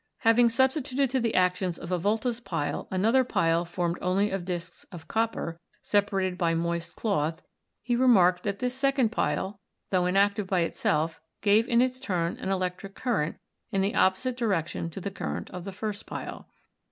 [0.21, 4.83] Having substituted to the actions of a Volta's pile another pile formed only of disks
[4.91, 7.43] of copper, separated by moist cloth,
[7.83, 9.59] he remarked that this second pile,
[9.91, 13.35] though inactive by itself, gave in its turn an electric current,
[13.71, 16.47] in the opposite direction to the current of the first pile.